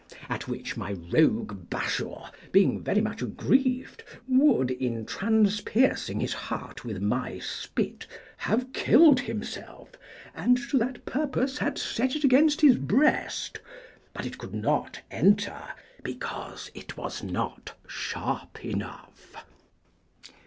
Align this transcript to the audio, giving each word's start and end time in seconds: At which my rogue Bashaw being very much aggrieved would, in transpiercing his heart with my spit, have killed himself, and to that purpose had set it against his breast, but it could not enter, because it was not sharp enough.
At 0.29 0.47
which 0.47 0.75
my 0.75 0.93
rogue 0.93 1.69
Bashaw 1.69 2.31
being 2.51 2.81
very 2.83 3.01
much 3.01 3.21
aggrieved 3.21 4.03
would, 4.27 4.71
in 4.71 5.05
transpiercing 5.05 6.19
his 6.21 6.33
heart 6.33 6.83
with 6.83 6.99
my 6.99 7.37
spit, 7.37 8.07
have 8.37 8.73
killed 8.73 9.19
himself, 9.19 9.91
and 10.33 10.57
to 10.71 10.79
that 10.79 11.05
purpose 11.05 11.59
had 11.59 11.77
set 11.77 12.15
it 12.15 12.23
against 12.23 12.61
his 12.61 12.77
breast, 12.77 13.59
but 14.11 14.25
it 14.25 14.39
could 14.39 14.55
not 14.55 14.99
enter, 15.11 15.61
because 16.01 16.71
it 16.73 16.97
was 16.97 17.21
not 17.21 17.75
sharp 17.87 18.65
enough. 18.65 19.35